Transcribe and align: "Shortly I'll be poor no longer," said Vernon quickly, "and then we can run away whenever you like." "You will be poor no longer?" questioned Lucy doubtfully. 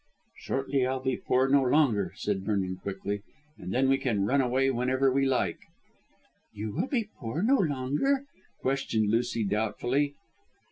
"Shortly 0.35 0.83
I'll 0.83 0.99
be 1.03 1.15
poor 1.15 1.47
no 1.47 1.61
longer," 1.61 2.11
said 2.15 2.41
Vernon 2.43 2.77
quickly, 2.81 3.21
"and 3.59 3.71
then 3.71 3.87
we 3.87 3.99
can 3.99 4.25
run 4.25 4.41
away 4.41 4.71
whenever 4.71 5.09
you 5.19 5.27
like." 5.27 5.59
"You 6.51 6.71
will 6.73 6.87
be 6.87 7.09
poor 7.19 7.43
no 7.43 7.59
longer?" 7.59 8.25
questioned 8.63 9.11
Lucy 9.11 9.43
doubtfully. 9.45 10.15